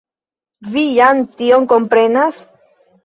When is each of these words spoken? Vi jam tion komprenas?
Vi 0.77 0.85
jam 0.99 1.21
tion 1.41 1.67
komprenas? 1.75 2.41